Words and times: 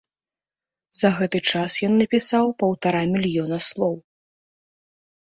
За 0.99 1.09
гэты 1.17 1.39
час 1.51 1.75
ён 1.87 1.93
напісаў 2.01 2.45
паўтара 2.63 3.01
мільёна 3.13 3.57
слоў. 3.67 3.93